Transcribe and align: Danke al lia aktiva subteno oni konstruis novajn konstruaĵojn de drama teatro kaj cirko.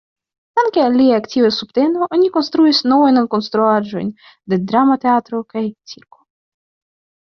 Danke 0.59 0.79
al 0.85 0.95
lia 1.01 1.19
aktiva 1.23 1.51
subteno 1.57 2.09
oni 2.17 2.31
konstruis 2.39 2.81
novajn 2.95 3.23
konstruaĵojn 3.37 4.13
de 4.55 4.63
drama 4.69 5.01
teatro 5.09 5.47
kaj 5.55 5.69
cirko. 5.91 6.25